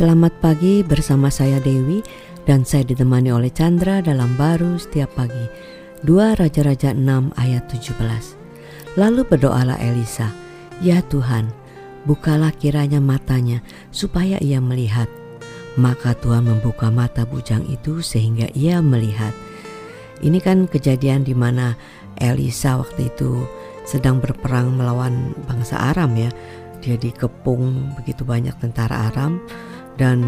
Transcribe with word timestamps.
Selamat 0.00 0.32
pagi 0.40 0.80
bersama 0.80 1.28
saya 1.28 1.60
Dewi 1.60 2.00
dan 2.48 2.64
saya 2.64 2.88
ditemani 2.88 3.36
oleh 3.36 3.52
Chandra 3.52 4.00
dalam 4.00 4.32
baru 4.32 4.80
setiap 4.80 5.12
pagi. 5.12 5.44
2 6.08 6.40
Raja-Raja 6.40 6.96
6 6.96 7.36
ayat 7.36 7.68
17. 7.68 8.32
Lalu 8.96 9.28
berdoalah 9.28 9.76
Elisa, 9.76 10.32
"Ya 10.80 11.04
Tuhan, 11.04 11.52
bukalah 12.08 12.48
kiranya 12.56 12.96
matanya 12.96 13.60
supaya 13.92 14.40
ia 14.40 14.56
melihat." 14.56 15.04
Maka 15.76 16.16
Tuhan 16.16 16.48
membuka 16.48 16.88
mata 16.88 17.28
bujang 17.28 17.68
itu 17.68 18.00
sehingga 18.00 18.48
ia 18.56 18.80
melihat. 18.80 19.36
Ini 20.24 20.40
kan 20.40 20.64
kejadian 20.64 21.28
di 21.28 21.36
mana 21.36 21.76
Elisa 22.16 22.80
waktu 22.80 23.12
itu 23.12 23.44
sedang 23.84 24.16
berperang 24.16 24.80
melawan 24.80 25.36
bangsa 25.44 25.92
Aram 25.92 26.16
ya. 26.16 26.32
Dia 26.80 26.96
dikepung 26.96 27.92
begitu 28.00 28.24
banyak 28.24 28.56
tentara 28.56 29.12
Aram 29.12 29.44
dan 30.00 30.24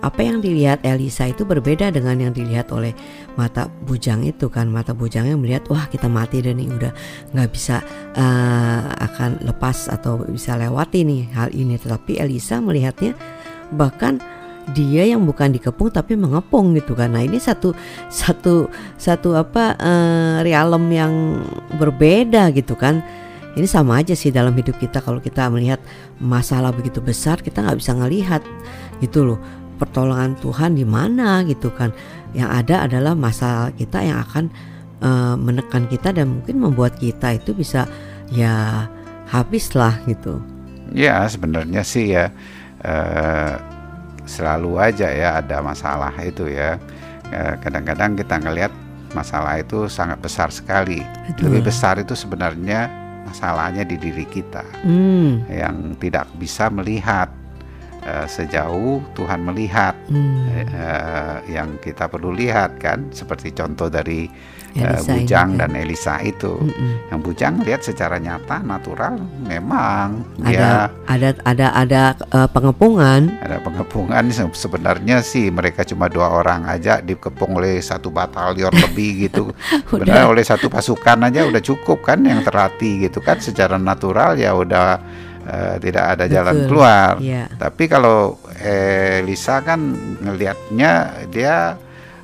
apa 0.00 0.20
yang 0.24 0.40
dilihat 0.40 0.84
Elisa 0.84 1.28
itu 1.28 1.44
berbeda 1.44 1.92
dengan 1.92 2.16
yang 2.16 2.32
dilihat 2.32 2.72
oleh 2.72 2.92
mata 3.36 3.68
bujang 3.84 4.24
itu 4.24 4.48
kan. 4.52 4.68
Mata 4.68 4.92
bujangnya 4.96 5.36
melihat 5.36 5.64
wah 5.72 5.88
kita 5.88 6.08
mati 6.08 6.40
dan 6.40 6.60
ini 6.60 6.72
udah 6.72 6.92
nggak 7.32 7.48
bisa 7.52 7.80
uh, 8.16 8.80
akan 8.96 9.44
lepas 9.44 9.88
atau 9.92 10.24
bisa 10.24 10.56
lewati 10.56 11.04
nih 11.04 11.22
hal 11.32 11.48
ini. 11.52 11.76
Tetapi 11.76 12.20
Elisa 12.20 12.60
melihatnya 12.60 13.16
bahkan 13.72 14.20
dia 14.72 15.04
yang 15.04 15.24
bukan 15.24 15.52
dikepung 15.52 15.92
tapi 15.92 16.16
mengepung 16.16 16.72
gitu 16.76 16.96
kan. 16.96 17.12
Nah 17.12 17.24
ini 17.24 17.36
satu 17.36 17.76
satu 18.08 18.72
satu 18.96 19.36
apa 19.36 19.76
uh, 19.76 20.36
realem 20.44 20.84
yang 20.92 21.12
berbeda 21.76 22.52
gitu 22.56 22.72
kan 22.76 23.04
ini 23.58 23.66
sama 23.66 23.98
aja 23.98 24.14
sih 24.14 24.30
dalam 24.30 24.54
hidup 24.54 24.78
kita 24.78 25.02
kalau 25.02 25.18
kita 25.18 25.50
melihat 25.50 25.82
masalah 26.22 26.70
begitu 26.70 27.02
besar 27.02 27.42
kita 27.42 27.64
nggak 27.66 27.78
bisa 27.82 27.92
ngelihat 27.98 28.42
gitu 29.02 29.26
loh 29.26 29.40
pertolongan 29.80 30.36
Tuhan 30.36 30.76
di 30.76 30.84
mana 30.84 31.40
gitu 31.48 31.72
kan. 31.72 31.90
Yang 32.36 32.50
ada 32.52 32.76
adalah 32.86 33.16
masalah 33.16 33.72
kita 33.72 34.04
yang 34.04 34.20
akan 34.20 34.44
uh, 35.00 35.34
menekan 35.40 35.88
kita 35.88 36.12
dan 36.12 36.38
mungkin 36.38 36.60
membuat 36.60 37.00
kita 37.00 37.40
itu 37.40 37.56
bisa 37.56 37.88
ya 38.28 38.86
habis 39.32 39.72
lah 39.72 39.96
gitu. 40.04 40.38
Ya 40.92 41.24
sebenarnya 41.24 41.80
sih 41.80 42.12
ya 42.12 42.28
uh, 42.84 43.56
selalu 44.28 44.78
aja 44.78 45.08
ya 45.08 45.40
ada 45.40 45.64
masalah 45.64 46.12
itu 46.20 46.46
ya. 46.46 46.76
Eh, 47.30 47.54
kadang-kadang 47.62 48.18
kita 48.18 48.42
ngelihat 48.42 48.74
masalah 49.14 49.62
itu 49.62 49.86
sangat 49.86 50.18
besar 50.18 50.50
sekali. 50.50 50.98
Betul. 51.30 51.46
lebih 51.46 51.70
besar 51.70 51.94
itu 52.02 52.18
sebenarnya 52.18 52.90
masalahnya 53.30 53.86
di 53.86 53.96
diri 53.96 54.26
kita 54.26 54.66
hmm. 54.82 55.46
yang 55.46 55.94
tidak 56.02 56.26
bisa 56.34 56.66
melihat 56.68 57.30
uh, 58.04 58.26
sejauh 58.28 59.02
Tuhan 59.16 59.40
melihat 59.44 59.94
hmm. 60.08 60.66
uh, 60.72 61.38
yang 61.48 61.76
kita 61.80 62.08
perlu 62.08 62.32
lihat 62.32 62.80
kan 62.80 63.08
seperti 63.12 63.52
contoh 63.52 63.92
dari 63.92 64.28
uh, 64.78 65.00
Bujang 65.02 65.58
dan 65.58 65.74
Elisa 65.74 66.22
itu. 66.22 66.54
Mm 66.60 66.70
-mm. 66.70 66.92
yang 67.10 67.20
Bujang 67.20 67.54
lihat 67.66 67.82
secara 67.82 68.22
nyata 68.22 68.62
natural 68.62 69.18
memang 69.42 70.22
ada 70.46 70.46
dia 70.46 70.68
ada 71.10 71.28
ada 71.46 71.66
ada 71.74 72.02
uh, 72.30 72.48
pengepungan. 72.50 73.34
Ada 73.42 73.58
pengepungan. 73.62 74.22
Sebenarnya 74.54 75.24
sih 75.24 75.50
mereka 75.50 75.82
cuma 75.82 76.06
dua 76.06 76.30
orang 76.30 76.66
aja 76.68 77.02
dikepung 77.02 77.58
oleh 77.58 77.82
satu 77.82 78.12
batalion 78.12 78.70
lebih 78.70 79.30
gitu. 79.30 79.50
Benar 79.90 80.30
oleh 80.30 80.44
satu 80.44 80.70
pasukan 80.70 81.26
aja 81.26 81.46
udah 81.46 81.62
cukup 81.62 82.04
kan 82.06 82.22
yang 82.22 82.44
terhati 82.46 83.08
gitu 83.08 83.18
kan. 83.18 83.42
Secara 83.42 83.80
natural 83.80 84.38
ya 84.38 84.54
udah 84.54 85.00
uh, 85.46 85.76
tidak 85.80 86.04
ada 86.16 86.24
Betul. 86.26 86.34
jalan 86.34 86.56
keluar. 86.68 87.12
Yeah. 87.20 87.48
Tapi 87.56 87.84
kalau 87.86 88.40
Elisa 88.60 89.64
kan 89.64 89.80
ngelihatnya 90.20 91.24
dia 91.32 91.76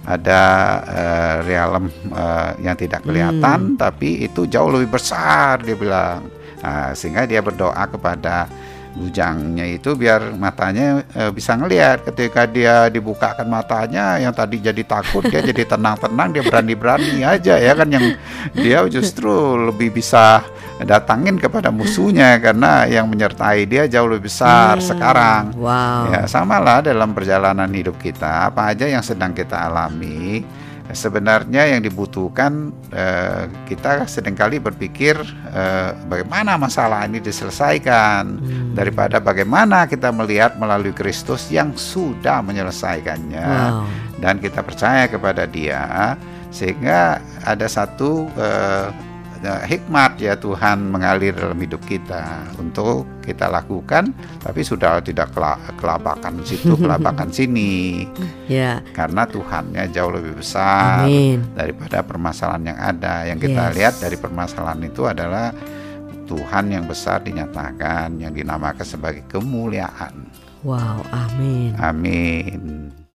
ada 0.07 0.43
uh, 0.87 1.37
realem 1.43 1.91
uh, 2.15 2.55
yang 2.63 2.79
tidak 2.79 3.03
kelihatan, 3.03 3.75
hmm. 3.75 3.79
tapi 3.81 4.23
itu 4.23 4.47
jauh 4.47 4.71
lebih 4.71 4.97
besar 4.97 5.61
dia 5.67 5.75
bilang. 5.75 6.31
Nah, 6.57 6.99
sehingga 6.99 7.31
dia 7.31 7.39
berdoa 7.45 7.85
kepada 7.87 8.51
bujangnya 8.97 9.69
itu 9.69 9.93
biar 9.93 10.33
matanya 10.41 11.05
e, 11.13 11.29
bisa 11.29 11.53
ngelihat 11.53 12.09
ketika 12.09 12.49
dia 12.49 12.89
dibukakan 12.89 13.45
matanya 13.45 14.17
yang 14.17 14.33
tadi 14.33 14.57
jadi 14.57 14.83
takut 14.89 15.21
dia 15.29 15.45
jadi 15.45 15.69
tenang-tenang 15.77 16.33
dia 16.33 16.43
berani-berani 16.43 17.21
aja 17.21 17.61
ya 17.61 17.77
kan 17.77 17.93
yang 17.93 18.17
dia 18.57 18.89
justru 18.89 19.69
lebih 19.69 19.93
bisa 19.93 20.41
datangin 20.85 21.41
kepada 21.41 21.73
musuhnya 21.73 22.37
karena 22.45 22.85
yang 22.85 23.09
menyertai 23.09 23.65
dia 23.65 23.89
jauh 23.89 24.11
lebih 24.11 24.29
besar 24.29 24.77
hmm, 24.77 24.85
sekarang. 24.85 25.43
Wow. 25.57 26.13
Ya 26.13 26.21
samalah 26.29 26.85
dalam 26.85 27.17
perjalanan 27.17 27.71
hidup 27.73 27.97
kita 27.97 28.53
apa 28.53 28.77
aja 28.77 28.85
yang 28.85 29.01
sedang 29.01 29.33
kita 29.33 29.57
alami 29.57 30.45
sebenarnya 30.93 31.75
yang 31.75 31.81
dibutuhkan 31.83 32.71
eh, 32.95 33.51
kita 33.67 34.07
sering 34.07 34.39
kali 34.39 34.63
berpikir 34.63 35.19
eh, 35.51 35.91
bagaimana 36.07 36.55
masalah 36.55 37.09
ini 37.09 37.19
diselesaikan 37.19 38.23
hmm. 38.39 38.73
daripada 38.77 39.19
bagaimana 39.19 39.91
kita 39.91 40.15
melihat 40.15 40.55
melalui 40.61 40.95
Kristus 40.95 41.51
yang 41.51 41.75
sudah 41.75 42.45
menyelesaikannya 42.45 43.49
wow. 43.51 43.83
dan 44.23 44.39
kita 44.39 44.63
percaya 44.63 45.11
kepada 45.11 45.49
Dia 45.49 46.15
sehingga 46.55 47.19
ada 47.43 47.67
satu 47.67 48.31
eh, 48.39 48.89
hikmat 49.43 50.21
ya 50.21 50.35
Tuhan 50.39 50.93
mengalir 50.93 51.37
dalam 51.37 51.59
hidup 51.59 51.83
kita. 51.85 52.47
Untuk 52.57 53.05
kita 53.23 53.51
lakukan 53.51 54.15
tapi 54.41 54.63
sudah 54.63 55.03
tidak 55.03 55.35
kelabakan 55.77 56.43
situ 56.47 56.75
kelabakan 56.83 57.29
sini. 57.31 58.07
Ya. 58.47 58.81
Karena 58.93 59.27
Tuhannya 59.27 59.89
jauh 59.91 60.13
lebih 60.15 60.39
besar 60.41 61.05
Amin. 61.07 61.43
daripada 61.53 62.03
permasalahan 62.03 62.65
yang 62.75 62.79
ada. 62.79 63.15
Yang 63.27 63.51
kita 63.51 63.63
yes. 63.71 63.75
lihat 63.75 63.95
dari 64.03 64.17
permasalahan 64.19 64.81
itu 64.87 65.03
adalah 65.07 65.55
Tuhan 66.27 66.75
yang 66.75 66.85
besar 66.91 67.23
dinyatakan 67.23 68.19
yang 68.19 68.35
dinamakan 68.35 68.83
sebagai 68.83 69.23
kemuliaan. 69.31 70.27
Wow 70.67 71.07
amin. 71.15 71.79
Amin 71.79 73.06